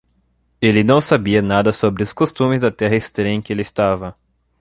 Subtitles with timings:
[0.59, 4.17] Ele não sabia nada sobre os costumes da terra estranha em que ele estava.